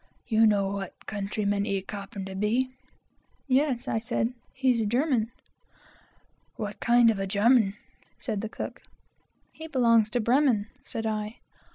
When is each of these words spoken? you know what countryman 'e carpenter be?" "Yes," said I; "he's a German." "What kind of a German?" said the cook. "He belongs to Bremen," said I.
you 0.27 0.47
know 0.47 0.67
what 0.67 1.05
countryman 1.05 1.63
'e 1.63 1.79
carpenter 1.79 2.33
be?" 2.33 2.71
"Yes," 3.47 3.83
said 4.03 4.29
I; 4.29 4.33
"he's 4.51 4.81
a 4.81 4.85
German." 4.87 5.29
"What 6.55 6.79
kind 6.79 7.11
of 7.11 7.19
a 7.19 7.27
German?" 7.27 7.75
said 8.17 8.41
the 8.41 8.49
cook. 8.49 8.81
"He 9.51 9.67
belongs 9.67 10.09
to 10.09 10.19
Bremen," 10.19 10.65
said 10.83 11.05
I. 11.05 11.37